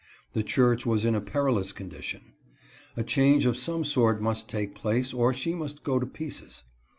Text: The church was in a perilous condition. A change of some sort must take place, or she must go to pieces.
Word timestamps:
The 0.33 0.41
church 0.41 0.83
was 0.83 1.05
in 1.05 1.13
a 1.13 1.21
perilous 1.21 1.71
condition. 1.71 2.33
A 2.97 3.03
change 3.03 3.45
of 3.45 3.55
some 3.55 3.83
sort 3.83 4.19
must 4.19 4.49
take 4.49 4.73
place, 4.73 5.13
or 5.13 5.31
she 5.31 5.53
must 5.53 5.83
go 5.83 5.99
to 5.99 6.07
pieces. 6.07 6.63